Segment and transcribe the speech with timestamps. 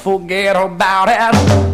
[0.00, 1.69] forget about it.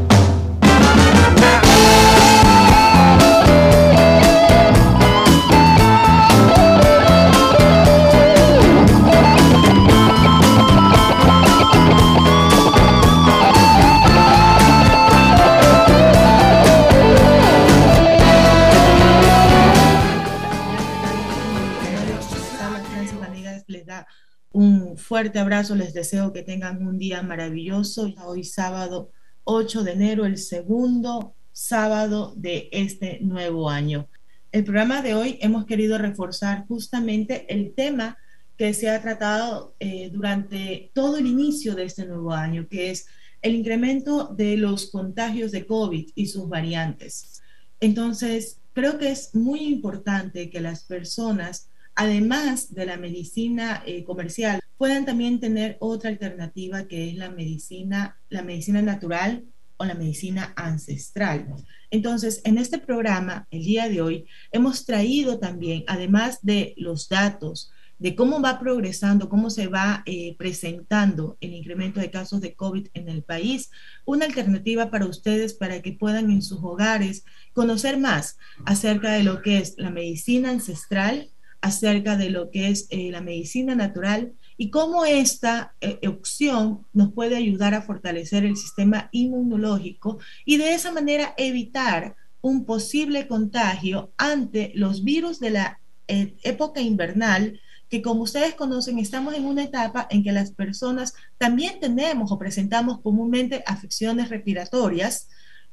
[25.26, 28.14] Fuerte abrazo, les deseo que tengan un día maravilloso.
[28.24, 29.10] Hoy sábado
[29.42, 34.08] 8 de enero, el segundo sábado de este nuevo año.
[34.52, 38.16] El programa de hoy hemos querido reforzar justamente el tema
[38.56, 43.08] que se ha tratado eh, durante todo el inicio de este nuevo año, que es
[43.42, 47.42] el incremento de los contagios de COVID y sus variantes.
[47.80, 54.60] Entonces, creo que es muy importante que las personas además de la medicina eh, comercial,
[54.78, 59.44] puedan también tener otra alternativa que es la medicina, la medicina natural
[59.76, 61.46] o la medicina ancestral.
[61.90, 67.70] Entonces, en este programa, el día de hoy, hemos traído también, además de los datos,
[67.98, 72.88] de cómo va progresando, cómo se va eh, presentando el incremento de casos de COVID
[72.92, 73.70] en el país,
[74.04, 79.40] una alternativa para ustedes para que puedan en sus hogares conocer más acerca de lo
[79.40, 81.30] que es la medicina ancestral
[81.62, 87.12] acerca de lo que es eh, la medicina natural y cómo esta eh, opción nos
[87.12, 94.12] puede ayudar a fortalecer el sistema inmunológico y de esa manera evitar un posible contagio
[94.16, 99.64] ante los virus de la eh, época invernal, que como ustedes conocen, estamos en una
[99.64, 105.28] etapa en que las personas también tenemos o presentamos comúnmente afecciones respiratorias,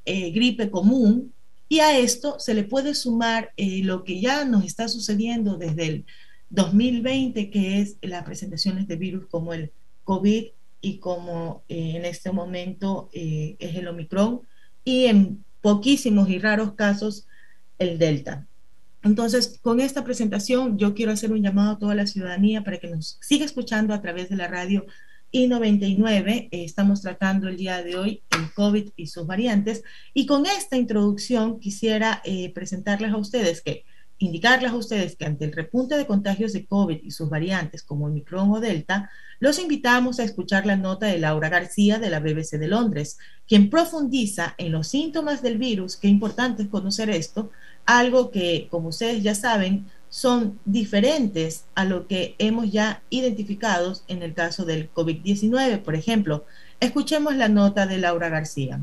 [0.06, 1.34] gripe común,
[1.74, 5.88] y a esto se le puede sumar eh, lo que ya nos está sucediendo desde
[5.88, 6.06] el
[6.54, 9.72] 2020, que es las presentaciones de virus como el
[10.04, 10.46] COVID
[10.82, 14.42] y como eh, en este momento eh, es el Omicron,
[14.86, 17.28] y en poquísimos y raros casos
[17.80, 18.46] el Delta.
[19.02, 22.88] Entonces, con esta presentación yo quiero hacer un llamado a toda la ciudadanía para que
[22.88, 24.86] nos siga escuchando a través de la radio
[25.32, 26.50] y 99.
[26.52, 29.84] Eh, estamos tratando el día de hoy el COVID y sus variantes.
[30.14, 33.86] Y con esta introducción quisiera eh, presentarles a ustedes que,
[34.24, 38.06] indicarles a ustedes que ante el repunte de contagios de COVID y sus variantes como
[38.06, 42.58] Omicron o Delta, los invitamos a escuchar la nota de Laura García de la BBC
[42.58, 43.18] de Londres,
[43.48, 45.98] quien profundiza en los síntomas del virus.
[45.98, 47.52] Qué importante es conocer esto,
[47.86, 54.22] algo que, como ustedes ya saben, son diferentes a lo que hemos ya identificado en
[54.22, 56.46] el caso del COVID-19, por ejemplo.
[56.80, 58.80] Escuchemos la nota de Laura García.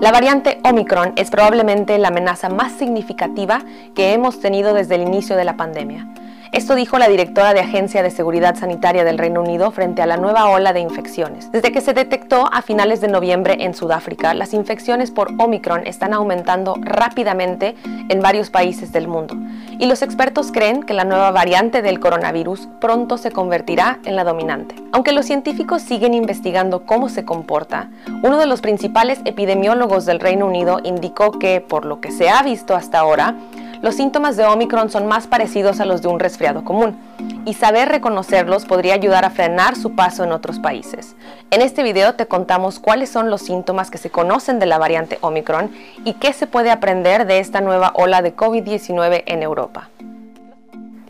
[0.00, 3.62] La variante Omicron es probablemente la amenaza más significativa
[3.94, 6.06] que hemos tenido desde el inicio de la pandemia.
[6.52, 10.16] Esto dijo la directora de Agencia de Seguridad Sanitaria del Reino Unido frente a la
[10.16, 11.50] nueva ola de infecciones.
[11.50, 16.14] Desde que se detectó a finales de noviembre en Sudáfrica, las infecciones por Omicron están
[16.14, 17.74] aumentando rápidamente
[18.08, 19.36] en varios países del mundo.
[19.78, 24.24] Y los expertos creen que la nueva variante del coronavirus pronto se convertirá en la
[24.24, 24.76] dominante.
[24.92, 27.90] Aunque los científicos siguen investigando cómo se comporta,
[28.22, 32.42] uno de los principales epidemiólogos del Reino Unido indicó que, por lo que se ha
[32.42, 33.34] visto hasta ahora,
[33.82, 36.96] los síntomas de Omicron son más parecidos a los de un resfriado común
[37.44, 41.14] y saber reconocerlos podría ayudar a frenar su paso en otros países.
[41.50, 45.18] En este video te contamos cuáles son los síntomas que se conocen de la variante
[45.20, 45.70] Omicron
[46.04, 49.90] y qué se puede aprender de esta nueva ola de COVID-19 en Europa.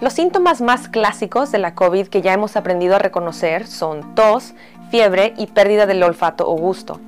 [0.01, 4.53] Los síntomas más clásicos de la COVID que ya hemos aprendido a reconocer son tos,
[4.91, 7.01] fiebre y pérdida del olfato o gusto.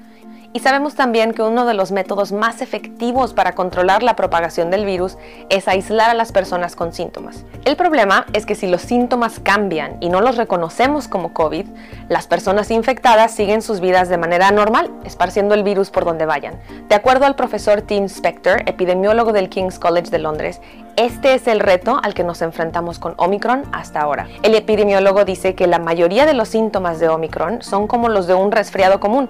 [0.54, 4.86] Y sabemos también que uno de los métodos más efectivos para controlar la propagación del
[4.86, 5.18] virus
[5.50, 7.44] es aislar a las personas con síntomas.
[7.66, 11.66] El problema es que si los síntomas cambian y no los reconocemos como COVID,
[12.08, 16.54] las personas infectadas siguen sus vidas de manera normal, esparciendo el virus por donde vayan.
[16.88, 20.62] De acuerdo al profesor Tim Spector, epidemiólogo del King's College de Londres,
[20.98, 24.26] este es el reto al que nos enfrentamos con Omicron hasta ahora.
[24.42, 28.34] El epidemiólogo dice que la mayoría de los síntomas de Omicron son como los de
[28.34, 29.28] un resfriado común,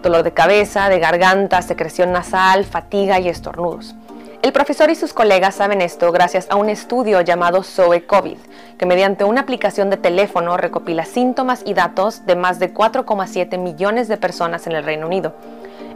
[0.00, 3.96] dolor de cabeza, de garganta, secreción nasal, fatiga y estornudos.
[4.42, 8.38] El profesor y sus colegas saben esto gracias a un estudio llamado SOE COVID,
[8.78, 14.06] que mediante una aplicación de teléfono recopila síntomas y datos de más de 4,7 millones
[14.06, 15.34] de personas en el Reino Unido.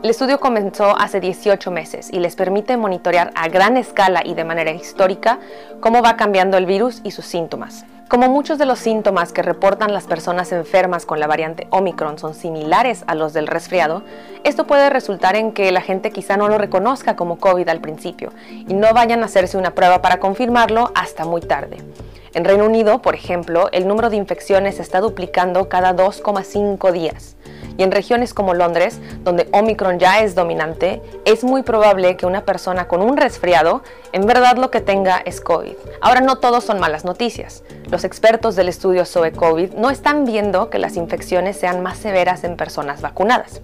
[0.03, 4.43] El estudio comenzó hace 18 meses y les permite monitorear a gran escala y de
[4.43, 5.39] manera histórica
[5.79, 7.85] cómo va cambiando el virus y sus síntomas.
[8.09, 12.35] Como muchos de los síntomas que reportan las personas enfermas con la variante Omicron son
[12.35, 14.03] similares a los del resfriado,
[14.43, 18.33] esto puede resultar en que la gente quizá no lo reconozca como COVID al principio
[18.51, 21.77] y no vayan a hacerse una prueba para confirmarlo hasta muy tarde.
[22.35, 27.37] En Reino Unido, por ejemplo, el número de infecciones se está duplicando cada 2,5 días.
[27.77, 32.45] Y en regiones como Londres, donde Omicron ya es dominante, es muy probable que una
[32.45, 33.83] persona con un resfriado
[34.13, 35.75] en verdad lo que tenga es COVID.
[36.01, 37.65] Ahora no todos son malas noticias.
[37.91, 42.45] Los expertos del estudio SOE COVID no están viendo que las infecciones sean más severas
[42.45, 43.61] en personas vacunadas.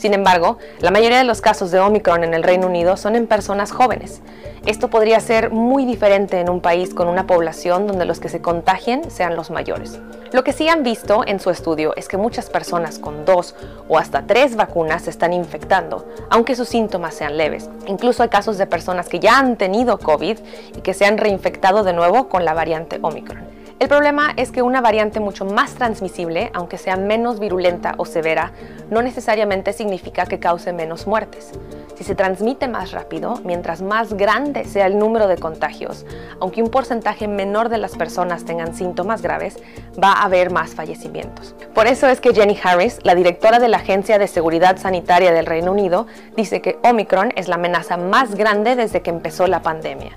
[0.00, 3.26] Sin embargo, la mayoría de los casos de Omicron en el Reino Unido son en
[3.26, 4.22] personas jóvenes.
[4.64, 8.40] Esto podría ser muy diferente en un país con una población donde los que se
[8.40, 10.00] contagien sean los mayores.
[10.32, 13.54] Lo que sí han visto en su estudio es que muchas personas con dos
[13.88, 17.68] o hasta tres vacunas se están infectando, aunque sus síntomas sean leves.
[17.86, 20.38] Incluso hay casos de personas que ya han tenido COVID
[20.78, 23.59] y que se han reinfectado de nuevo con la variante Omicron.
[23.80, 28.52] El problema es que una variante mucho más transmisible, aunque sea menos virulenta o severa,
[28.90, 31.52] no necesariamente significa que cause menos muertes.
[31.96, 36.04] Si se transmite más rápido, mientras más grande sea el número de contagios,
[36.40, 39.56] aunque un porcentaje menor de las personas tengan síntomas graves,
[39.98, 41.54] va a haber más fallecimientos.
[41.74, 45.46] Por eso es que Jenny Harris, la directora de la Agencia de Seguridad Sanitaria del
[45.46, 46.06] Reino Unido,
[46.36, 50.12] dice que Omicron es la amenaza más grande desde que empezó la pandemia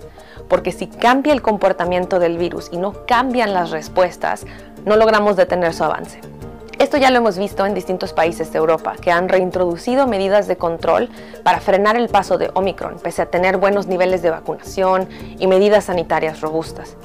[0.48, 4.46] porque si cambia el comportamiento del virus y no cambian las respuestas,
[4.86, 6.20] no logramos detener su avance.
[6.80, 10.58] Esto ya lo hemos visto en distintos países de Europa, que han reintroducido medidas de
[10.58, 11.10] control
[11.44, 15.08] para frenar el paso de Omicron, pese a tener buenos niveles de vacunación
[15.40, 16.98] y medidas sanitarias robustas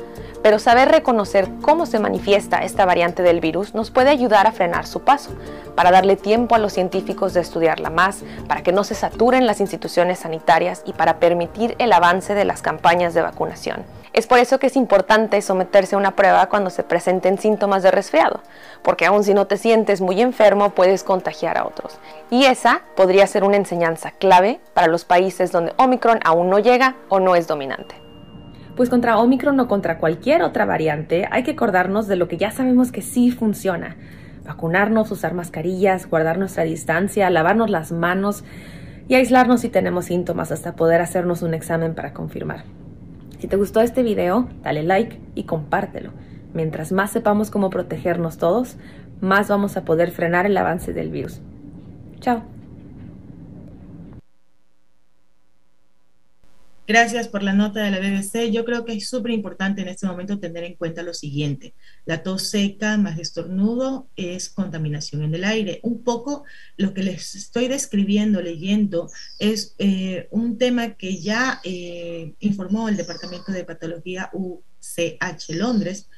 [0.43, 4.87] pero saber reconocer cómo se manifiesta esta variante del virus nos puede ayudar a frenar
[4.87, 5.31] su paso,
[5.75, 9.61] para darle tiempo a los científicos de estudiarla más, para que no se saturen las
[9.61, 13.85] instituciones sanitarias y para permitir el avance de las campañas de vacunación.
[14.12, 17.90] Es por eso que es importante someterse a una prueba cuando se presenten síntomas de
[17.90, 18.40] resfriado,
[18.82, 21.99] porque aun si no te sientes muy enfermo puedes contagiar a otros.
[22.31, 26.96] Y esa podría ser una enseñanza clave para los países donde Omicron aún no llega
[27.08, 28.07] o no es dominante
[28.78, 32.52] pues contra Omicron o contra cualquier otra variante hay que acordarnos de lo que ya
[32.52, 33.96] sabemos que sí funciona.
[34.46, 38.44] Vacunarnos, usar mascarillas, guardar nuestra distancia, lavarnos las manos
[39.08, 42.62] y aislarnos si tenemos síntomas hasta poder hacernos un examen para confirmar.
[43.40, 46.12] Si te gustó este video, dale like y compártelo.
[46.54, 48.76] Mientras más sepamos cómo protegernos todos,
[49.20, 51.40] más vamos a poder frenar el avance del virus.
[52.20, 52.57] Chao.
[56.88, 58.50] Gracias por la nota de la BBC.
[58.50, 61.75] Yo creo que es súper importante en este momento tener en cuenta lo siguiente.
[62.07, 65.80] La tos seca más estornudo es contaminación en el aire.
[65.83, 66.45] Un poco
[66.78, 72.97] lo que les estoy describiendo, leyendo, es eh, un tema que ya eh, informó el
[72.97, 76.09] Departamento de Patología UCH Londres,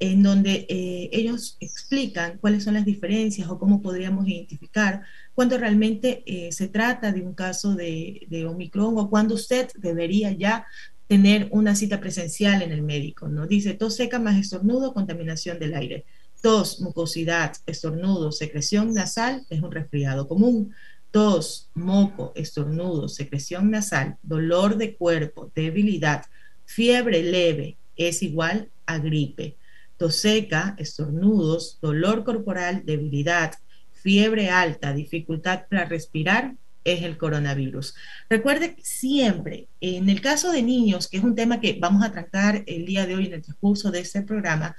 [0.00, 5.02] en donde eh, ellos explican cuáles son las diferencias o cómo podríamos identificar
[5.34, 10.30] cuando realmente eh, se trata de un caso de, de, Omicron o cuando usted debería
[10.32, 10.66] ya
[11.08, 13.46] tener una cita presencial en el médico, ¿no?
[13.46, 16.04] Dice tos seca más estornudo, contaminación del aire.
[16.42, 20.74] Tos, mucosidad, estornudo, secreción nasal es un resfriado común.
[21.10, 26.26] Tos, moco, estornudo, secreción nasal, dolor de cuerpo, debilidad,
[26.66, 29.56] fiebre leve es igual a gripe
[29.98, 33.52] tos seca, estornudos, dolor corporal, debilidad,
[33.92, 37.94] fiebre alta, dificultad para respirar, es el coronavirus.
[38.30, 42.62] Recuerde siempre, en el caso de niños, que es un tema que vamos a tratar
[42.66, 44.74] el día de hoy en el transcurso de este programa,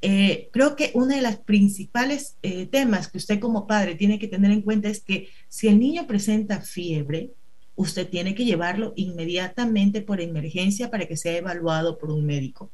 [0.00, 4.26] eh, creo que uno de los principales eh, temas que usted como padre tiene que
[4.26, 7.30] tener en cuenta es que si el niño presenta fiebre,
[7.76, 12.72] usted tiene que llevarlo inmediatamente por emergencia para que sea evaluado por un médico.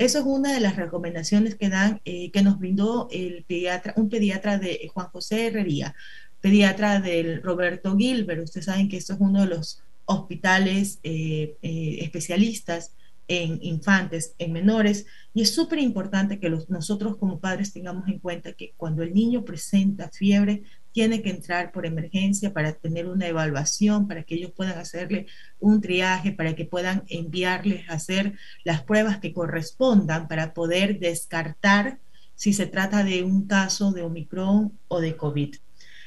[0.00, 4.08] Eso es una de las recomendaciones que dan, eh, que nos brindó el pediatra, un
[4.08, 5.94] pediatra de Juan José Herrería,
[6.40, 8.42] pediatra del Roberto Gilbert.
[8.42, 12.94] Ustedes saben que esto es uno de los hospitales eh, eh, especialistas
[13.28, 15.04] en infantes, en menores,
[15.34, 19.44] y es súper importante que nosotros como padres tengamos en cuenta que cuando el niño
[19.44, 24.78] presenta fiebre, tiene que entrar por emergencia para tener una evaluación, para que ellos puedan
[24.78, 25.26] hacerle
[25.58, 31.98] un triaje, para que puedan enviarles a hacer las pruebas que correspondan para poder descartar
[32.34, 35.56] si se trata de un caso de Omicron o de COVID.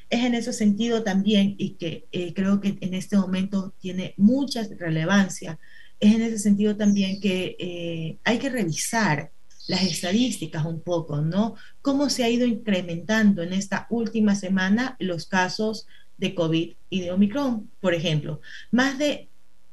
[0.10, 4.64] Es en ese sentido también, y que eh, creo que en este momento tiene mucha
[4.78, 5.60] relevancia,
[6.00, 9.32] es en ese sentido también que eh, hay que revisar
[9.68, 11.56] las estadísticas un poco, ¿no?
[11.82, 17.12] Cómo se ha ido incrementando en esta última semana los casos de COVID y de
[17.12, 18.42] Omicron, por ejemplo.
[18.72, 19.30] Más de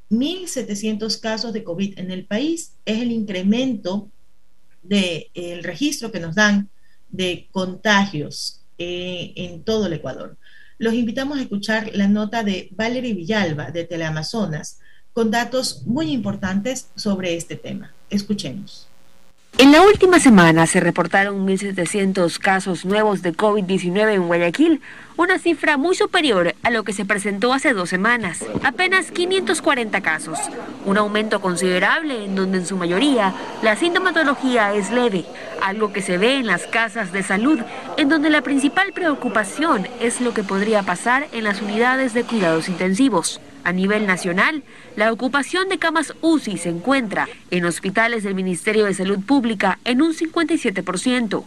[0.09, 4.09] 1.700 casos de COVID en el país es el incremento
[4.83, 6.69] del registro que nos dan
[7.09, 10.37] de contagios eh, en todo el Ecuador.
[10.77, 14.79] Los invitamos a escuchar la nota de Valerie Villalba de Teleamazonas,
[15.13, 17.93] con datos muy importantes sobre este tema.
[18.09, 18.90] Escuchemos.
[19.57, 24.81] En la última semana se reportaron 1.700 casos nuevos de COVID-19 en Guayaquil,
[25.17, 30.39] una cifra muy superior a lo que se presentó hace dos semanas, apenas 540 casos,
[30.85, 35.25] un aumento considerable en donde en su mayoría la sintomatología es leve,
[35.61, 37.59] algo que se ve en las casas de salud,
[37.97, 42.67] en donde la principal preocupación es lo que podría pasar en las unidades de cuidados
[42.67, 43.39] intensivos.
[43.63, 44.63] A nivel nacional,
[44.95, 50.01] la ocupación de camas UCI se encuentra en hospitales del Ministerio de Salud Pública en
[50.01, 51.43] un 57%,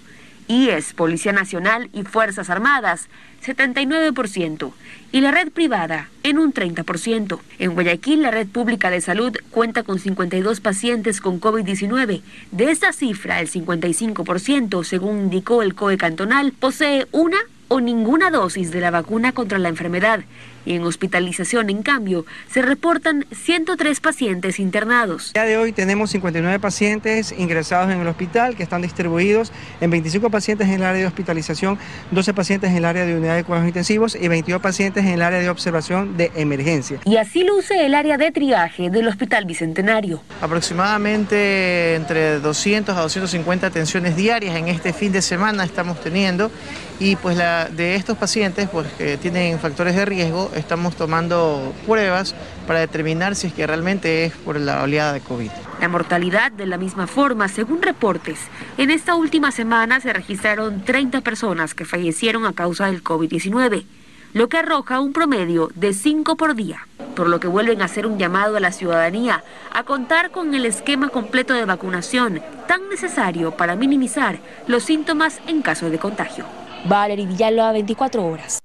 [0.47, 3.09] IES, Policía Nacional y Fuerzas Armadas,
[3.45, 4.73] 79%,
[5.11, 7.41] y la red privada en un 30%.
[7.59, 12.23] En Guayaquil, la red pública de salud cuenta con 52 pacientes con COVID-19.
[12.53, 18.71] De esta cifra, el 55%, según indicó el COE cantonal, posee una o ninguna dosis
[18.71, 20.25] de la vacuna contra la enfermedad
[20.65, 25.33] y en hospitalización, en cambio, se reportan 103 pacientes internados.
[25.35, 30.31] Ya de hoy tenemos 59 pacientes ingresados en el hospital que están distribuidos en 25
[30.31, 31.79] pacientes en el área de hospitalización,
[32.11, 35.23] 12 pacientes en el área de unidad de cuidados intensivos y 22 pacientes en el
[35.23, 37.01] área de observación de emergencia.
[37.05, 40.21] Y así luce el área de triaje del Hospital Bicentenario.
[40.41, 46.51] Aproximadamente entre 200 a 250 atenciones diarias en este fin de semana estamos teniendo
[46.99, 52.35] y pues la, de estos pacientes pues, que tienen factores de riesgo estamos tomando pruebas
[52.67, 55.51] para determinar si es que realmente es por la oleada de COVID.
[55.81, 58.39] La mortalidad de la misma forma, según reportes,
[58.79, 63.85] en esta última semana se registraron 30 personas que fallecieron a causa del COVID-19,
[64.33, 68.07] lo que arroja un promedio de 5 por día, por lo que vuelven a hacer
[68.07, 73.53] un llamado a la ciudadanía a contar con el esquema completo de vacunación tan necesario
[73.53, 76.64] para minimizar los síntomas en caso de contagio.
[76.85, 78.59] Valerie Villalba, 24 horas.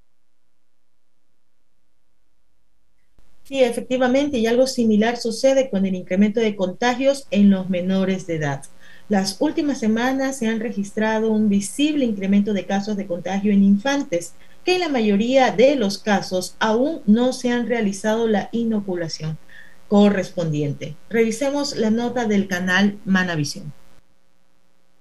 [3.44, 8.36] Sí, efectivamente, y algo similar sucede con el incremento de contagios en los menores de
[8.36, 8.62] edad.
[9.08, 14.34] Las últimas semanas se han registrado un visible incremento de casos de contagio en infantes,
[14.64, 19.40] que en la mayoría de los casos aún no se han realizado la inoculación
[19.88, 20.96] correspondiente.
[21.10, 23.74] Revisemos la nota del canal Manavisión.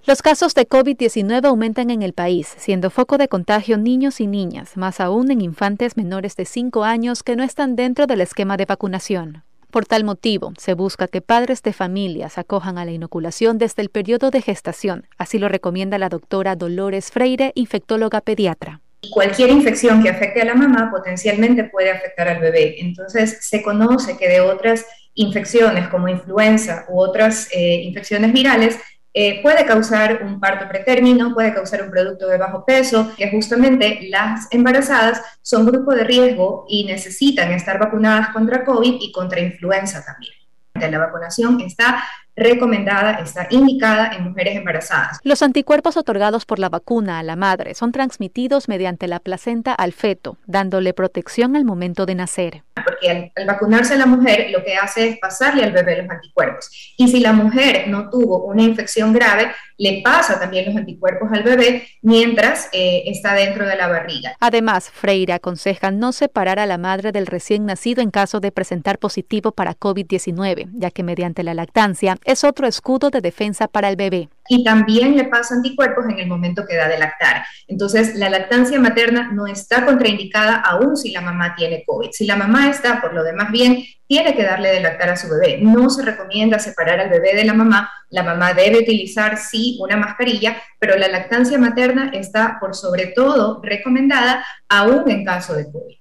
[0.06, 4.76] Los casos de COVID-19 aumentan en el país, siendo foco de contagio niños y niñas,
[4.76, 8.64] más aún en infantes menores de 5 años que no están dentro del esquema de
[8.64, 9.42] vacunación.
[9.70, 13.90] Por tal motivo, se busca que padres de familias acojan a la inoculación desde el
[13.90, 18.80] periodo de gestación, así lo recomienda la doctora Dolores Freire, infectóloga pediatra.
[19.10, 22.80] Cualquier infección que afecte a la mamá potencialmente puede afectar al bebé.
[22.80, 28.78] Entonces, se conoce que de otras infecciones como influenza u otras eh, infecciones virales
[29.20, 34.06] eh, puede causar un parto pretérmino, puede causar un producto de bajo peso, que justamente
[34.10, 40.04] las embarazadas son grupo de riesgo y necesitan estar vacunadas contra COVID y contra influenza
[40.04, 40.34] también.
[40.74, 42.04] La vacunación está
[42.36, 45.18] recomendada, está indicada en mujeres embarazadas.
[45.24, 49.92] Los anticuerpos otorgados por la vacuna a la madre son transmitidos mediante la placenta al
[49.92, 55.08] feto, dándole protección al momento de nacer porque al, vacunarse la mujer lo que hace
[55.08, 56.94] es pasarle al bebé los anticuerpos.
[56.96, 61.44] Y si la mujer no tuvo una infección grave, le pasa también los anticuerpos al
[61.44, 64.36] bebé mientras eh, está dentro de la barriga.
[64.40, 68.98] Además, Freire aconseja no separar a la madre del recién nacido en caso de presentar
[68.98, 73.96] positivo para COVID-19, ya que mediante la lactancia es otro escudo de defensa para el
[73.96, 77.44] bebé y también le pasa anticuerpos en el momento que da de lactar.
[77.66, 82.10] Entonces, la lactancia materna no está contraindicada aún si la mamá tiene COVID.
[82.12, 85.28] Si la mamá está por lo demás bien, tiene que darle de lactar a su
[85.28, 85.58] bebé.
[85.60, 87.90] No se recomienda separar al bebé de la mamá.
[88.10, 93.60] La mamá debe utilizar, sí, una mascarilla, pero la lactancia materna está por sobre todo
[93.62, 95.97] recomendada aún en caso de COVID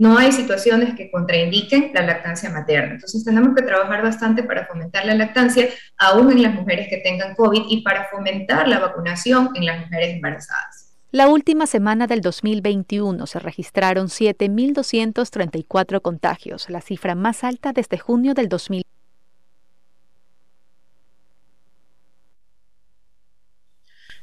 [0.00, 2.94] no hay situaciones que contraindiquen la lactancia materna.
[2.94, 7.34] Entonces tenemos que trabajar bastante para fomentar la lactancia, aún en las mujeres que tengan
[7.34, 10.96] COVID y para fomentar la vacunación en las mujeres embarazadas.
[11.10, 18.32] La última semana del 2021 se registraron 7.234 contagios, la cifra más alta desde junio
[18.32, 18.82] del 2000.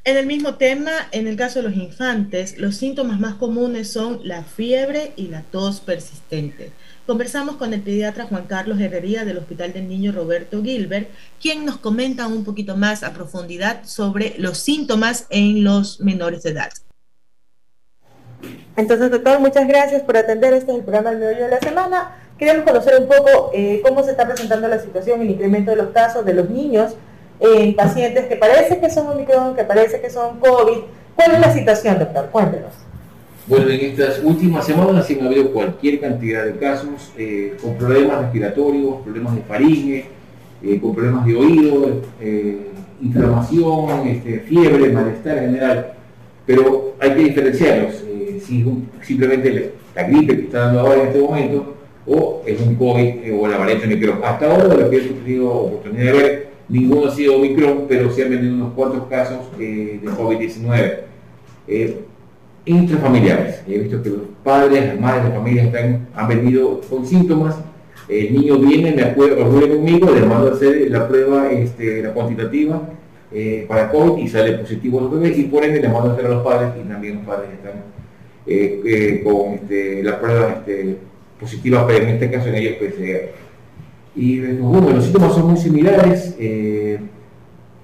[0.08, 4.22] En el mismo tema, en el caso de los infantes, los síntomas más comunes son
[4.24, 6.72] la fiebre y la tos persistente.
[7.06, 11.10] Conversamos con el pediatra Juan Carlos Herrería del Hospital del Niño Roberto Gilbert,
[11.42, 16.52] quien nos comenta un poquito más a profundidad sobre los síntomas en los menores de
[16.52, 16.70] edad.
[18.78, 20.54] Entonces, doctor, muchas gracias por atender.
[20.54, 22.16] Este es el programa del medio de la semana.
[22.38, 25.90] Queremos conocer un poco eh, cómo se está presentando la situación, el incremento de los
[25.90, 26.96] casos de los niños
[27.40, 30.80] en pacientes que parece que son Omicron, que parece que son COVID.
[31.16, 32.30] ¿Cuál es la situación, doctor?
[32.32, 32.72] Cuéntenos.
[33.48, 38.22] Bueno, en estas últimas semanas sí ha habido cualquier cantidad de casos eh, con problemas
[38.22, 40.06] respiratorios, problemas de faringe,
[40.64, 42.68] eh, con problemas de oído, eh,
[43.02, 45.94] inflamación, este, fiebre, malestar en general.
[46.46, 48.04] Pero hay que diferenciarlos.
[48.46, 48.66] si
[49.02, 51.74] simplemente la gripe que está dando ahora en este momento,
[52.06, 54.20] o es un COVID o la variante Omicron.
[54.24, 58.22] Hasta ahora, lo que he tenido oportunidad de ver, ninguno ha sido Omicron, pero sí
[58.22, 61.08] han venido unos cuantos casos de COVID-19
[62.68, 63.62] intrafamiliares.
[63.68, 67.56] He visto que los padres, las madres de familia están, han venido con síntomas.
[68.08, 72.14] El niño viene, me acuerdo, acude conmigo, le mando a hacer la prueba, este, la
[72.14, 72.82] cuantitativa
[73.32, 76.26] eh, para COVID y sale positivo los bebés y por ende le mando a hacer
[76.26, 77.84] a los padres y también los padres están
[78.46, 80.96] eh, eh, con este, la prueba este,
[81.38, 83.48] positiva, pero en este caso en ellos PCR.
[84.18, 86.36] Y bueno, los síntomas son muy similares,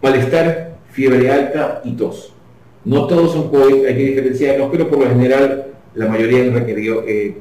[0.01, 2.33] malestar, fiebre alta y tos.
[2.83, 7.03] No todos son COVID, hay que diferenciarlos, pero por lo general la mayoría han requerido
[7.07, 7.37] eh,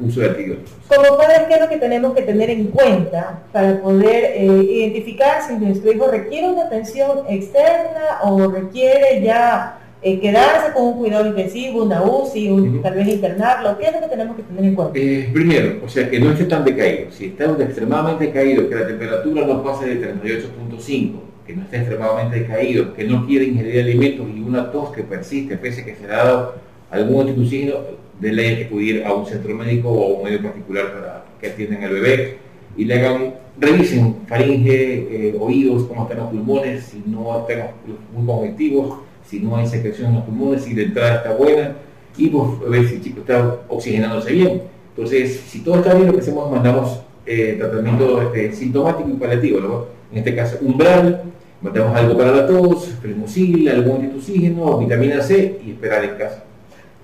[0.00, 0.72] uso de antibióticos.
[0.88, 5.42] Como padres, ¿qué es lo que tenemos que tener en cuenta para poder eh, identificar
[5.46, 11.26] si nuestro hijo requiere una atención externa o requiere ya eh, quedarse con un cuidado
[11.26, 13.78] intensivo, una UCI, tal vez internarlo?
[13.78, 14.92] ¿Qué es lo que tenemos que tener en cuenta?
[14.92, 17.10] primero, o sea, que no esté tan decaído.
[17.10, 21.12] Si está extremadamente caído, que la temperatura no pase de 38.5,
[21.46, 25.56] que no está extremadamente decaído, que no quiere ingerir alimentos y una tos que persiste,
[25.56, 26.54] pese a que se le ha dado
[26.90, 30.40] algún antitusígeno, de ley que pudiera ir a un centro médico o a un medio
[30.40, 32.38] particular para que atiendan al bebé
[32.76, 37.98] y le hagan, revisen faringe, eh, oídos, cómo están los pulmones, si no están los
[38.14, 38.98] pulmones objetivos,
[39.32, 41.72] si no hay secreción en los pulmones, si la entrada está buena
[42.18, 44.62] y pues ver si el chico está oxigenándose bien.
[44.94, 49.14] Entonces, si todo está bien, lo que hacemos es mandamos eh, tratamiento este, sintomático y
[49.14, 51.22] paliativo, en este caso umbral,
[51.62, 56.42] Matamos algo para la tos, flemosil, algún antituxígeno, vitamina C y esperar en casa.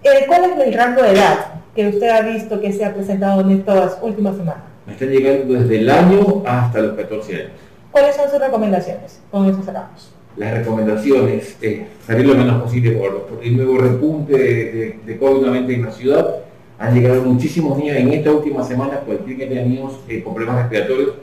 [0.02, 3.40] Eh, ¿Cuál es el rango de edad que usted ha visto que se ha presentado
[3.42, 4.64] en estas últimas semanas?
[4.84, 7.50] Me están llegando desde el año hasta los 14 años.
[7.92, 9.20] ¿Cuáles son sus recomendaciones?
[9.30, 10.17] Con eso cerramos.
[10.36, 15.74] Las recomendaciones, es salir lo menos posible por, el nuevo repunte de, de, COVID nuevamente
[15.74, 16.36] en la ciudad.
[16.78, 20.62] Han llegado muchísimos niños en esta última semana, cualquier que tenga niños eh, con problemas
[20.62, 21.14] respiratorios.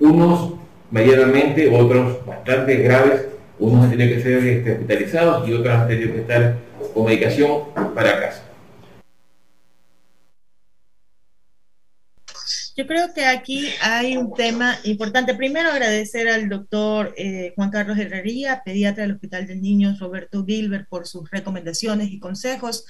[0.00, 0.54] Unos
[0.90, 3.26] medianamente, otros bastante graves,
[3.58, 6.56] unos han tenido que ser este, hospitalizados y otros han tenido que estar
[6.92, 7.62] con medicación
[7.94, 8.43] para casa.
[12.76, 15.34] Yo creo que aquí hay un tema importante.
[15.34, 20.88] Primero agradecer al doctor eh, Juan Carlos Herrería, pediatra del Hospital de Niños Roberto Gilbert,
[20.88, 22.84] por sus recomendaciones y consejos.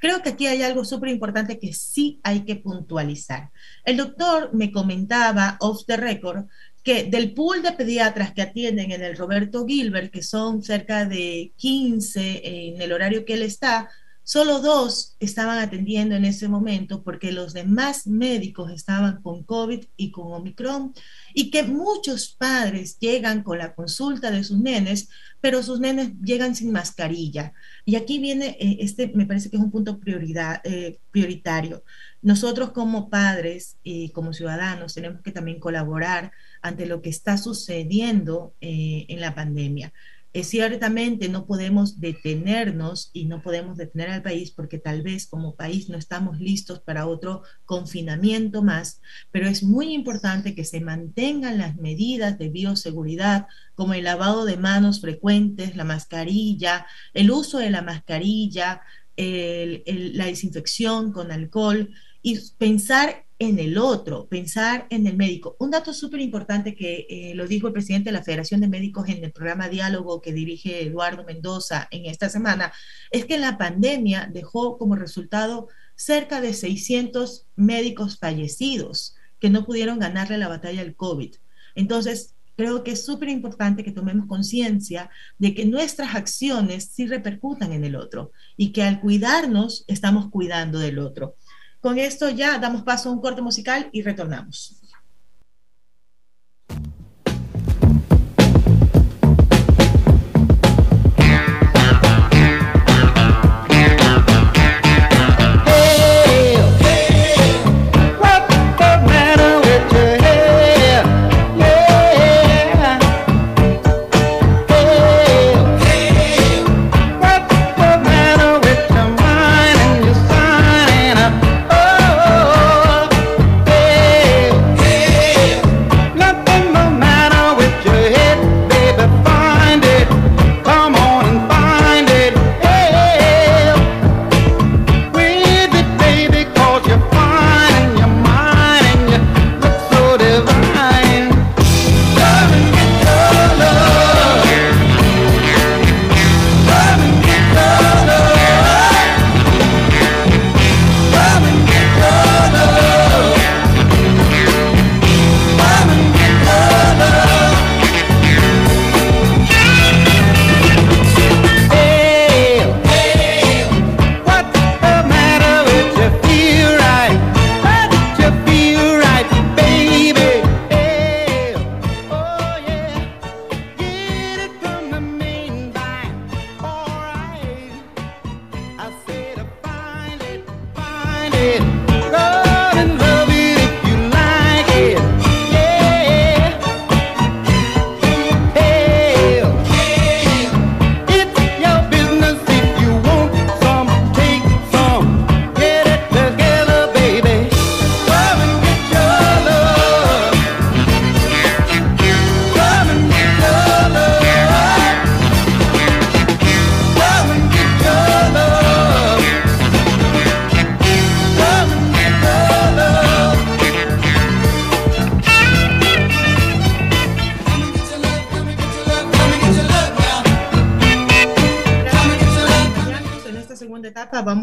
[0.00, 3.50] Creo que aquí hay algo súper importante que sí hay que puntualizar.
[3.84, 6.46] El doctor me comentaba off the record
[6.82, 11.52] que del pool de pediatras que atienden en el Roberto Gilbert, que son cerca de
[11.56, 13.88] 15 en el horario que él está,
[14.28, 20.10] solo dos estaban atendiendo en ese momento porque los demás médicos estaban con COVID y
[20.10, 20.92] con Omicron
[21.32, 25.08] y que muchos padres llegan con la consulta de sus nenes,
[25.40, 27.54] pero sus nenes llegan sin mascarilla.
[27.86, 31.82] Y aquí viene, eh, este me parece que es un punto prioridad, eh, prioritario.
[32.20, 38.52] Nosotros como padres y como ciudadanos tenemos que también colaborar ante lo que está sucediendo
[38.60, 39.90] eh, en la pandemia.
[40.34, 45.88] Ciertamente no podemos detenernos y no podemos detener al país porque tal vez como país
[45.88, 51.76] no estamos listos para otro confinamiento más, pero es muy importante que se mantengan las
[51.76, 57.82] medidas de bioseguridad como el lavado de manos frecuentes, la mascarilla, el uso de la
[57.82, 58.82] mascarilla,
[59.16, 61.90] la desinfección con alcohol
[62.22, 65.56] y pensar en el otro, pensar en el médico.
[65.60, 69.08] Un dato súper importante que eh, lo dijo el presidente de la Federación de Médicos
[69.08, 72.72] en el programa Diálogo que dirige Eduardo Mendoza en esta semana,
[73.10, 80.00] es que la pandemia dejó como resultado cerca de 600 médicos fallecidos que no pudieron
[80.00, 81.36] ganarle la batalla al COVID.
[81.76, 87.72] Entonces, creo que es súper importante que tomemos conciencia de que nuestras acciones sí repercutan
[87.72, 91.36] en el otro y que al cuidarnos estamos cuidando del otro.
[91.80, 94.77] Con esto ya damos paso a un corte musical y retornamos.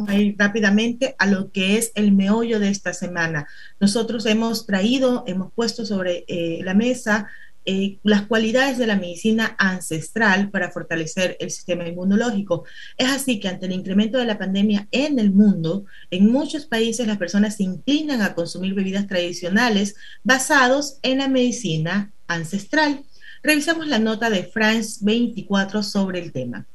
[0.09, 3.47] A ir rápidamente a lo que es el meollo de esta semana.
[3.79, 7.27] Nosotros hemos traído, hemos puesto sobre eh, la mesa
[7.67, 12.65] eh, las cualidades de la medicina ancestral para fortalecer el sistema inmunológico.
[12.95, 17.07] Es así que ante el incremento de la pandemia en el mundo, en muchos países
[17.07, 23.03] las personas se inclinan a consumir bebidas tradicionales basados en la medicina ancestral.
[23.41, 26.67] Revisamos la nota de France 24 sobre el tema.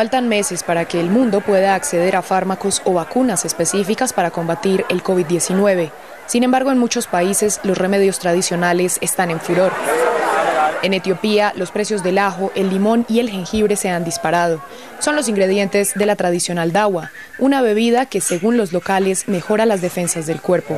[0.00, 4.86] Faltan meses para que el mundo pueda acceder a fármacos o vacunas específicas para combatir
[4.88, 5.90] el COVID-19.
[6.24, 9.72] Sin embargo, en muchos países los remedios tradicionales están en furor.
[10.82, 14.62] En Etiopía, los precios del ajo, el limón y el jengibre se han disparado.
[14.98, 19.82] Son los ingredientes de la tradicional dawa, una bebida que según los locales mejora las
[19.82, 20.74] defensas del cuerpo.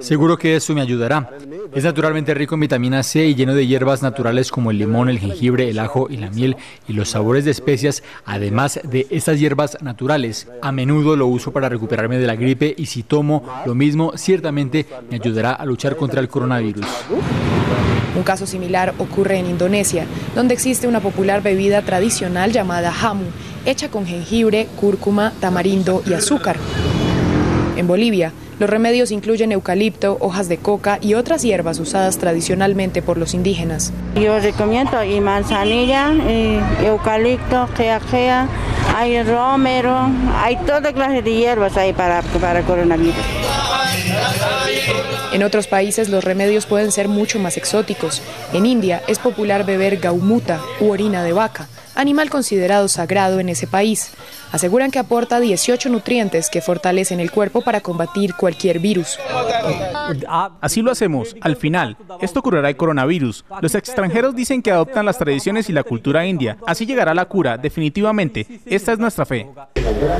[0.00, 1.30] Seguro que eso me ayudará.
[1.74, 5.18] Es naturalmente rico en vitamina C y lleno de hierbas naturales como el limón, el
[5.18, 6.56] jengibre, el ajo y la miel
[6.88, 10.48] y los sabores de especias, además de estas hierbas naturales.
[10.62, 14.86] A menudo lo uso para recuperarme de la gripe y si tomo lo mismo, ciertamente
[15.10, 16.86] me ayudará a luchar contra el coronavirus.
[18.16, 23.24] Un caso similar ocurre en Indonesia, donde existe una popular bebida tradicional llamada hamu,
[23.66, 26.56] hecha con jengibre, cúrcuma, tamarindo y azúcar.
[27.76, 33.18] En Bolivia, los remedios incluyen eucalipto, hojas de coca y otras hierbas usadas tradicionalmente por
[33.18, 33.92] los indígenas.
[34.14, 38.48] Yo recomiendo y manzanilla, y eucalipto, gea,
[38.96, 43.14] hay romero, hay toda clase de hierbas ahí para, para coronavirus.
[45.32, 48.22] En otros países los remedios pueden ser mucho más exóticos.
[48.52, 53.66] En India es popular beber gaumuta u orina de vaca, animal considerado sagrado en ese
[53.66, 54.12] país.
[54.54, 59.18] Aseguran que aporta 18 nutrientes que fortalecen el cuerpo para combatir cualquier virus.
[60.60, 61.34] Así lo hacemos.
[61.40, 63.44] Al final, esto curará el coronavirus.
[63.60, 66.56] Los extranjeros dicen que adoptan las tradiciones y la cultura india.
[66.68, 68.46] Así llegará la cura, definitivamente.
[68.64, 69.48] Esta es nuestra fe.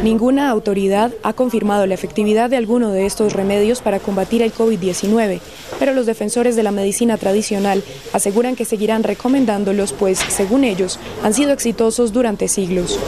[0.02, 5.38] Ninguna autoridad ha confirmado la efectividad de alguno de estos remedios para combatir el COVID-19,
[5.78, 11.34] pero los defensores de la medicina tradicional aseguran que seguirán recomendándolos, pues, según ellos, han
[11.34, 12.98] sido exitosos durante siglos.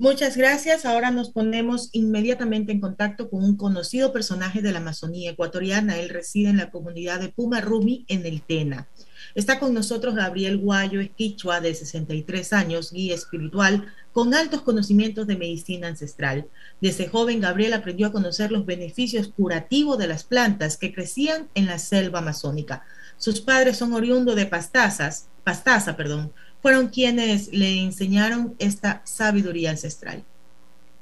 [0.00, 0.86] Muchas gracias.
[0.86, 5.98] Ahora nos ponemos inmediatamente en contacto con un conocido personaje de la Amazonía ecuatoriana.
[5.98, 8.86] Él reside en la comunidad de Puma Rumi, en el Tena.
[9.34, 15.36] Está con nosotros Gabriel Guayo Esquichua, de 63 años, guía espiritual, con altos conocimientos de
[15.36, 16.46] medicina ancestral.
[16.80, 21.66] Desde joven, Gabriel aprendió a conocer los beneficios curativos de las plantas que crecían en
[21.66, 22.84] la selva amazónica.
[23.16, 30.24] Sus padres son oriundos de Pastazas, Pastaza, perdón, fueron quienes le enseñaron esta sabiduría ancestral.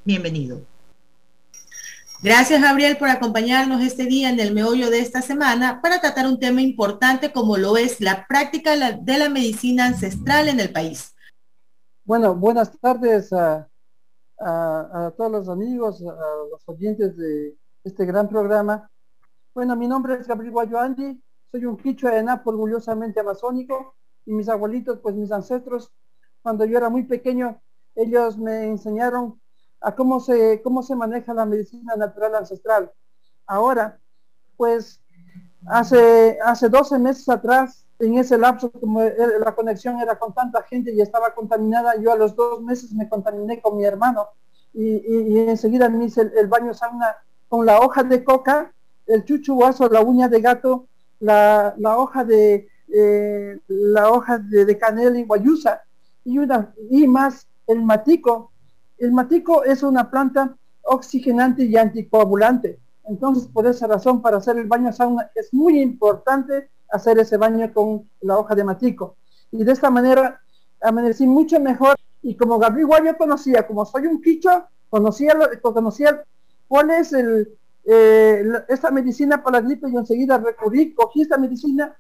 [0.05, 0.61] Bienvenido.
[2.23, 6.39] Gracias, Gabriel, por acompañarnos este día en el meollo de esta semana para tratar un
[6.39, 11.15] tema importante como lo es la práctica de la medicina ancestral en el país.
[12.05, 13.69] Bueno, buenas tardes a,
[15.17, 18.91] todos los amigos, a los oyentes de este gran programa.
[19.55, 23.95] Bueno, mi nombre es Gabriel Guayoandi, soy un quichua de Napo orgullosamente amazónico
[24.27, 25.93] y mis abuelitos, pues mis ancestros,
[26.43, 27.61] cuando yo era muy pequeño,
[27.95, 29.41] ellos me enseñaron
[29.81, 32.93] a cómo se, cómo se maneja la medicina natural ancestral.
[33.47, 33.99] Ahora,
[34.57, 35.01] pues
[35.67, 40.93] hace, hace 12 meses atrás, en ese lapso, como la conexión era con tanta gente
[40.93, 44.29] y estaba contaminada, yo a los dos meses me contaminé con mi hermano
[44.75, 47.17] y, enseguida me hice el, baño sauna
[47.49, 48.75] con la hoja de coca,
[49.07, 50.89] el chuchuazo, la uña de gato,
[51.21, 55.83] la, la hoja de, eh, la hoja de, canela y guayusa
[56.25, 58.53] y, una, y más el matico.
[58.99, 62.79] El matico es una planta oxigenante y anticoagulante.
[63.05, 67.73] Entonces, por esa razón, para hacer el baño sauna es muy importante hacer ese baño
[67.73, 69.17] con la hoja de matico.
[69.53, 70.41] Y de esta manera
[70.81, 71.97] amanecí mucho mejor.
[72.23, 76.25] Y como Gabriel yo conocía, como soy un quicho, conocía, conocía
[76.67, 81.97] cuál es el, eh, esta medicina para la gripe y enseguida recurrí, cogí esta medicina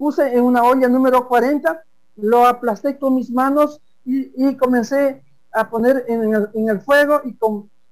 [0.00, 1.84] puse en una olla número 40,
[2.16, 7.36] lo aplasté con mis manos y, comencé a poner en el, fuego y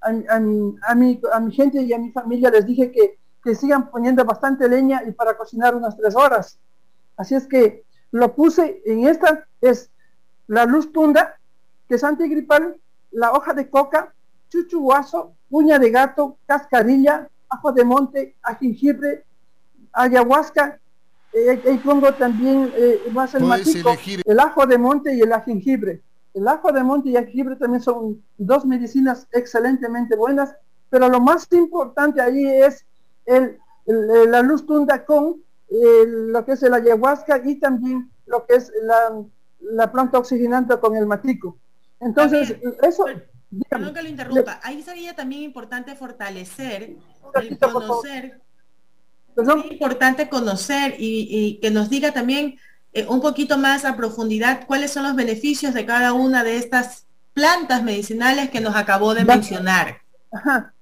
[0.01, 5.03] a, mi, gente y a mi familia les dije que, que sigan poniendo bastante leña
[5.07, 6.59] y para cocinar unas tres horas.
[7.18, 9.90] Así es que lo puse en esta, es
[10.47, 11.37] la luz tunda,
[11.90, 14.14] que es antigripal, la hoja de coca,
[14.49, 19.27] chuchuazo, uña de gato, cascarilla, ajo de monte, jengibre,
[19.92, 20.81] ayahuasca
[21.33, 23.91] eh, pongo también eh, más el matico,
[24.25, 26.03] el ajo de monte y el jengibre.
[26.35, 30.55] El ajo de monte y el jengibre también son dos medicinas excelentemente buenas,
[30.91, 32.87] pero lo más importante ahí es
[33.27, 38.73] el, la luz tunda con lo que es el ayahuasca y también lo que es
[39.61, 41.59] la, planta oxigenante con el matico.
[42.01, 43.05] Entonces, eso...
[43.69, 44.61] Perdón que lo interrumpa.
[44.62, 46.97] Ahí sería también importante fortalecer,
[47.35, 48.41] el conocer,
[49.42, 52.59] es importante conocer y, que nos diga también
[52.92, 57.07] eh, un poquito más a profundidad cuáles son los beneficios de cada una de estas
[57.35, 59.98] plantas medicinales que nos acabó de mencionar.
[60.33, 60.72] Ajá.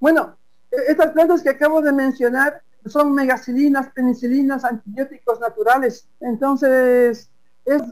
[0.00, 0.36] Bueno,
[0.70, 6.08] e, estas plantas que acabo de mencionar son megacilinas, penicilinas, antibióticos naturales.
[6.20, 7.30] Entonces,
[7.64, 7.82] es,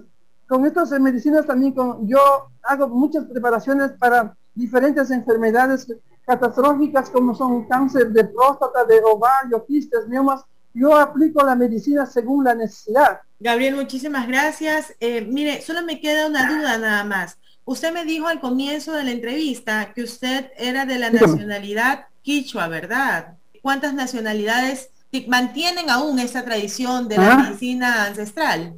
[0.48, 2.18] con estas medicinas también con, yo
[2.62, 5.86] hago muchas preparaciones para diferentes enfermedades
[6.28, 10.42] catastróficas como son cáncer de próstata, de ovario, quistes, neumas.
[10.74, 13.22] Yo aplico la medicina según la necesidad.
[13.40, 14.94] Gabriel, muchísimas gracias.
[15.00, 17.38] Eh, mire, solo me queda una duda nada más.
[17.64, 22.68] Usted me dijo al comienzo de la entrevista que usted era de la nacionalidad quichua,
[22.68, 23.38] ¿verdad?
[23.62, 24.90] ¿Cuántas nacionalidades
[25.28, 27.38] mantienen aún esa tradición de la ah.
[27.38, 28.74] medicina ancestral?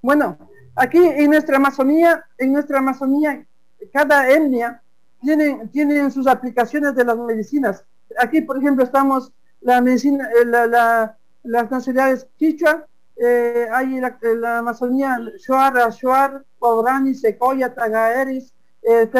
[0.00, 0.38] Bueno,
[0.74, 3.44] aquí en nuestra Amazonía, en nuestra Amazonía,
[3.92, 4.82] cada etnia
[5.20, 7.84] tienen, tienen sus aplicaciones de las medicinas.
[8.18, 14.58] Aquí, por ejemplo, estamos la medicina, eh, la, las nacionalidades quichua, eh, hay la, la,
[14.58, 18.52] Amazonía, Shuar, Ashuar, Paurani, Secoya, Tagaeris,
[18.82, 19.10] eh,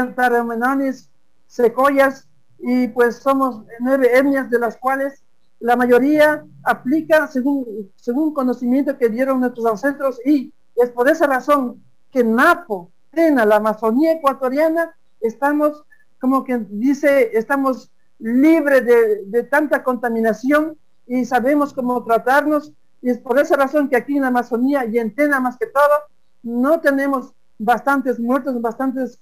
[1.47, 2.27] Secoyas,
[2.59, 5.23] y pues somos nueve etnias de las cuales
[5.61, 11.83] la mayoría aplica según, según conocimiento que dieron nuestros ancestros y es por esa razón
[12.11, 15.85] que Napo, en la Amazonía ecuatoriana, estamos
[16.21, 18.85] como que dice, estamos libres
[19.27, 22.73] de, tanta contaminación y sabemos cómo tratarnos.
[23.03, 25.67] Y es por esa razón que aquí en la Amazonía y en Tena más que
[25.67, 25.95] todo,
[26.43, 29.19] no tenemos bastantes muertos, bastantes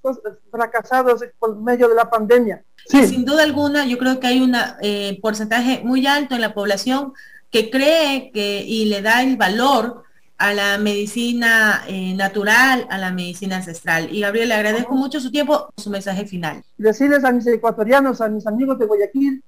[0.50, 2.64] fracasados por medio de la pandemia.
[2.86, 3.06] Sí.
[3.06, 7.12] Sin duda alguna, yo creo que hay un eh, porcentaje muy alto en la población
[7.50, 10.02] que cree que y le da el valor
[10.38, 14.14] a la medicina eh, natural, a la medicina ancestral.
[14.14, 16.62] Y Gabriel, le agradezco mucho su tiempo, su mensaje final.
[16.76, 19.42] Decirles a mis ecuatorianos, a mis amigos de Guayaquil,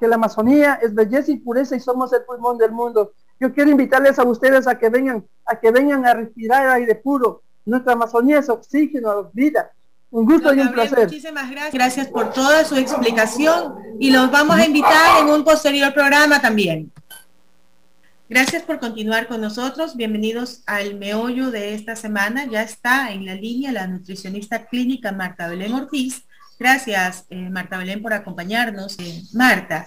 [0.00, 3.12] que la Amazonía es belleza y pureza y somos el pulmón del mundo.
[3.38, 7.42] Yo quiero invitarles a ustedes a que vengan, a que vengan a respirar aire puro.
[7.64, 9.70] Nuestra Amazonía es oxígeno, vida.
[10.10, 11.04] Un gusto y un placer.
[11.04, 11.72] Muchísimas gracias.
[11.72, 16.90] Gracias por toda su explicación y los vamos a invitar en un posterior programa también.
[18.32, 19.94] Gracias por continuar con nosotros.
[19.94, 22.46] Bienvenidos al meollo de esta semana.
[22.50, 26.24] Ya está en la línea la nutricionista clínica Marta Belén Ortiz.
[26.58, 28.98] Gracias, eh, Marta Belén, por acompañarnos.
[29.00, 29.86] Eh, Marta,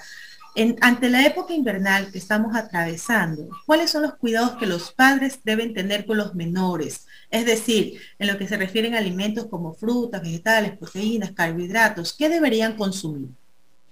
[0.82, 5.74] ante la época invernal que estamos atravesando, ¿cuáles son los cuidados que los padres deben
[5.74, 7.08] tener con los menores?
[7.32, 12.30] Es decir, en lo que se refieren a alimentos como frutas, vegetales, proteínas, carbohidratos, ¿qué
[12.30, 13.30] deberían consumir?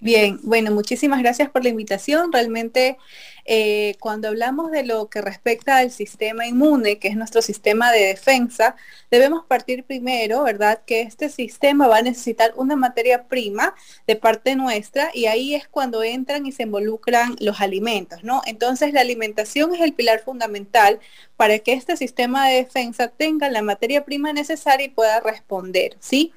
[0.03, 2.29] Bien, bueno, muchísimas gracias por la invitación.
[2.29, 2.97] Realmente
[3.45, 8.05] eh, cuando hablamos de lo que respecta al sistema inmune, que es nuestro sistema de
[8.05, 8.75] defensa,
[9.11, 10.81] debemos partir primero, ¿verdad?
[10.85, 13.75] Que este sistema va a necesitar una materia prima
[14.07, 18.41] de parte nuestra y ahí es cuando entran y se involucran los alimentos, ¿no?
[18.45, 20.99] Entonces la alimentación es el pilar fundamental
[21.35, 26.33] para que este sistema de defensa tenga la materia prima necesaria y pueda responder, ¿sí?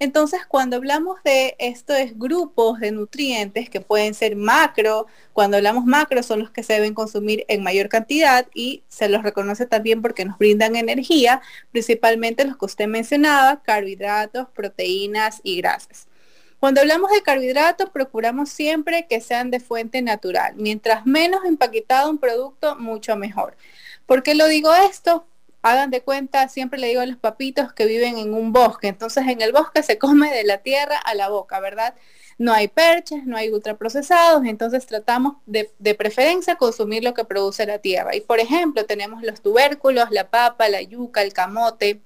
[0.00, 6.22] Entonces, cuando hablamos de estos grupos de nutrientes que pueden ser macro, cuando hablamos macro
[6.22, 10.24] son los que se deben consumir en mayor cantidad y se los reconoce también porque
[10.24, 16.06] nos brindan energía, principalmente los que usted mencionaba, carbohidratos, proteínas y grasas.
[16.60, 20.54] Cuando hablamos de carbohidratos, procuramos siempre que sean de fuente natural.
[20.56, 23.56] Mientras menos empaquetado un producto, mucho mejor.
[24.06, 25.26] ¿Por qué lo digo esto?
[25.62, 29.26] Hagan de cuenta, siempre le digo a los papitos que viven en un bosque, entonces
[29.26, 31.94] en el bosque se come de la tierra a la boca, ¿verdad?
[32.38, 37.78] No hay perches, no hay ultraprocesados, entonces tratamos de, preferencia consumir lo que produce la
[37.78, 38.14] tierra.
[38.14, 42.00] Y por ejemplo, tenemos los tubérculos, la papa, la yuca, el camote,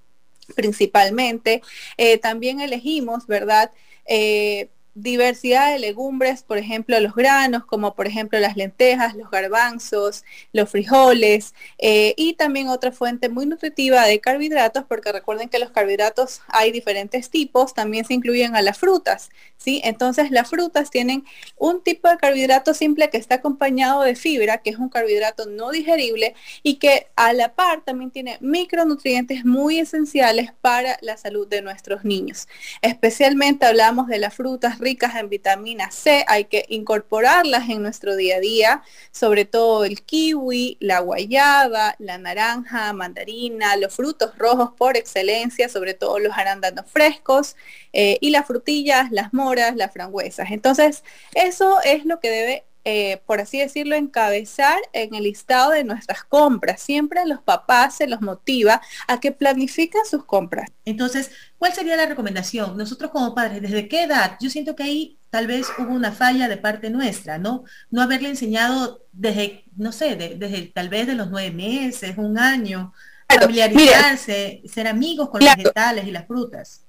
[0.57, 1.62] principalmente.
[1.99, 3.71] Eh, también elegimos, ¿verdad?
[4.07, 10.25] Eh, diversidad de legumbres, por ejemplo, los granos, como por ejemplo las lentejas, los garbanzos,
[10.53, 15.71] los frijoles, eh, y también otra fuente muy nutritiva de carbohidratos, porque recuerden que los
[15.71, 19.81] carbohidratos hay diferentes tipos, también se incluyen a las frutas, ¿sí?
[19.85, 21.25] Entonces las frutas tienen
[21.57, 25.71] un tipo de carbohidrato simple que está acompañado de fibra, que es un carbohidrato no
[25.71, 31.63] digerible y que a la par también tiene micronutrientes muy esenciales para la salud de
[31.63, 32.49] nuestros niños.
[32.83, 38.37] Especialmente hablamos de las frutas ricas en vitamina C, hay que incorporarlas en nuestro día
[38.37, 44.97] a día, sobre todo el kiwi, la guayaba, la naranja, mandarina, los frutos rojos por
[44.97, 47.57] excelencia, sobre todo los arándanos frescos
[47.92, 50.51] eh, y las frutillas, las moras, las frambuesas.
[50.51, 55.85] Entonces, eso es lo que debe eh, por así decirlo, encabezar en el listado de
[55.85, 56.81] nuestras compras.
[56.81, 60.71] Siempre a los papás se los motiva a que planifiquen sus compras.
[60.85, 62.77] Entonces, ¿cuál sería la recomendación?
[62.77, 64.37] Nosotros como padres, ¿desde qué edad?
[64.40, 67.64] Yo siento que ahí tal vez hubo una falla de parte nuestra, ¿no?
[67.90, 72.92] No haberle enseñado desde, no sé, desde tal vez de los nueve meses, un año,
[73.29, 76.85] familiarizarse, ser amigos con los vegetales y las frutas.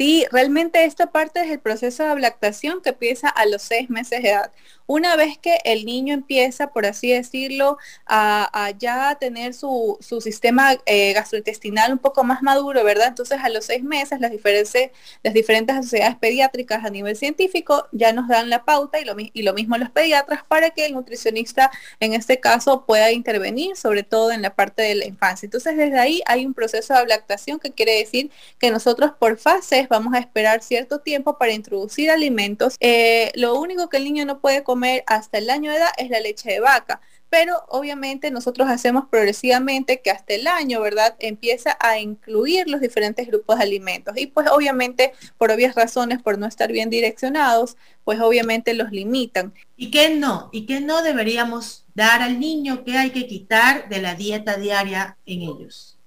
[0.00, 4.22] Sí, realmente esta parte es el proceso de lactación que empieza a los seis meses
[4.22, 4.50] de edad.
[4.92, 11.12] Una vez que el niño empieza, por así decirlo, a, ya tener su, sistema eh,
[11.12, 13.06] gastrointestinal un poco más maduro, ¿verdad?
[13.06, 14.90] Entonces a los seis meses las diferentes,
[15.22, 19.78] las diferentes sociedades pediátricas a nivel científico ya nos dan la pauta y lo, mismo
[19.78, 24.56] los pediatras para que el nutricionista en este caso pueda intervenir, sobre todo en la
[24.56, 25.46] parte de la infancia.
[25.46, 29.88] Entonces desde ahí hay un proceso de lactación que quiere decir que nosotros por fases
[29.88, 32.74] vamos a esperar cierto tiempo para introducir alimentos.
[32.80, 36.10] Eh, lo único que el niño no puede comer hasta el año de edad es
[36.10, 37.00] la leche de vaca.
[37.28, 41.14] Pero obviamente nosotros hacemos progresivamente que hasta el año, ¿verdad?
[41.20, 44.16] Empieza a incluir los diferentes grupos de alimentos.
[44.16, 49.54] Y pues obviamente, por obvias razones, por no estar bien direccionados, pues obviamente los limitan.
[49.76, 50.48] ¿Y qué no?
[50.52, 52.84] ¿Y qué no deberíamos dar al niño?
[52.84, 56.00] ¿Qué hay que quitar de la dieta diaria en ellos?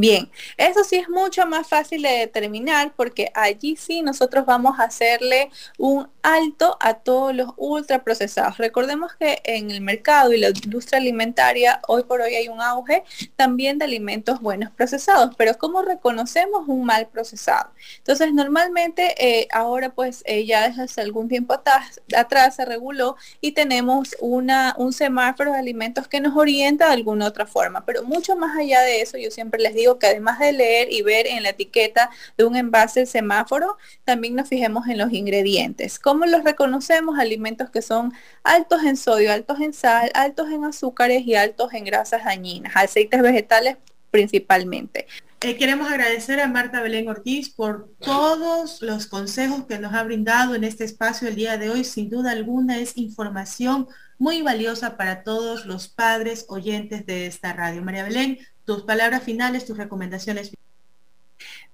[0.00, 4.84] Bien, eso sí es mucho más fácil de determinar porque allí sí nosotros vamos a
[4.84, 8.58] hacerle un alto a todos los ultraprocesados.
[8.58, 13.02] Recordemos que en el mercado y la industria alimentaria hoy por hoy hay un auge
[13.36, 17.70] también de alimentos buenos procesados, pero ¿cómo reconocemos un mal procesado?
[17.98, 23.16] Entonces normalmente eh, ahora pues eh, ya desde hace algún tiempo atrás, atrás se reguló
[23.40, 28.02] y tenemos una, un semáforo de alimentos que nos orienta de alguna otra forma, pero
[28.02, 31.26] mucho más allá de eso yo siempre les digo que además de leer y ver
[31.26, 35.98] en la etiqueta de un envase el semáforo, también nos fijemos en los ingredientes.
[35.98, 37.18] ¿Cómo los reconocemos?
[37.18, 38.12] Alimentos que son
[38.42, 43.22] altos en sodio, altos en sal, altos en azúcares y altos en grasas dañinas, aceites
[43.22, 43.76] vegetales
[44.10, 45.06] principalmente.
[45.40, 50.56] Eh, queremos agradecer a Marta Belén Ortiz por todos los consejos que nos ha brindado
[50.56, 51.84] en este espacio el día de hoy.
[51.84, 53.86] Sin duda alguna es información
[54.18, 57.82] muy valiosa para todos los padres oyentes de esta radio.
[57.82, 60.50] María Belén, tus palabras finales, tus recomendaciones.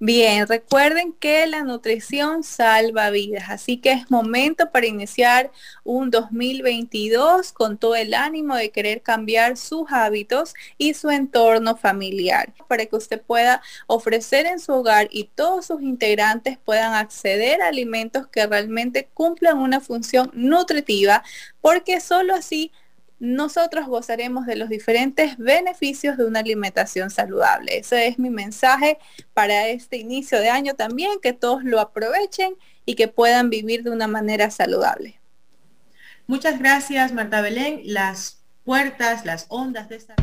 [0.01, 5.53] Bien, recuerden que la nutrición salva vidas, así que es momento para iniciar
[5.85, 12.53] un 2022 con todo el ánimo de querer cambiar sus hábitos y su entorno familiar,
[12.69, 17.69] para que usted pueda ofrecer en su hogar y todos sus integrantes puedan acceder a
[17.69, 21.23] alimentos que realmente cumplan una función nutritiva,
[21.61, 22.73] porque solo así
[23.19, 27.79] nosotros gozaremos de los diferentes beneficios de una alimentación saludable.
[27.79, 28.99] Ese es mi mensaje
[29.33, 33.91] para este inicio de año también, que todos lo aprovechen y que puedan vivir de
[33.91, 35.21] una manera saludable.
[36.27, 37.81] Muchas gracias, Marta Belén.
[37.85, 40.15] Las puertas, las ondas de esta...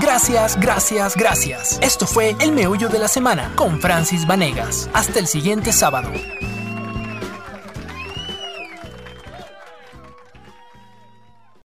[0.00, 1.78] Gracias, gracias, gracias.
[1.80, 4.90] Esto fue El Meollo de la Semana con Francis Vanegas.
[4.92, 6.10] Hasta el siguiente sábado.